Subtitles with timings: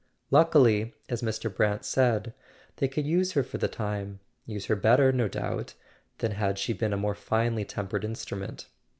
[0.31, 1.55] Luckily, as Mr.
[1.55, 2.33] Brant said,
[2.77, 5.75] they could use her for the time; use her better, no doubt,
[6.17, 8.65] than had she been a more finely tempered instrument.